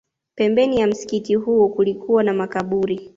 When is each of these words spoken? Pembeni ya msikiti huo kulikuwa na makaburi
Pembeni 0.35 0.77
ya 0.79 0.87
msikiti 0.87 1.35
huo 1.35 1.69
kulikuwa 1.69 2.23
na 2.23 2.33
makaburi 2.33 3.09